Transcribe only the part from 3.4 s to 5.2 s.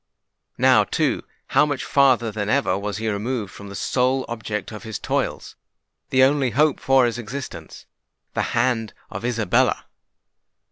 from the sole object of his